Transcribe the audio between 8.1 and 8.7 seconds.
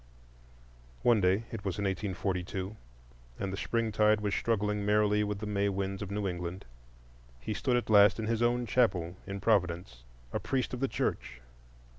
in his own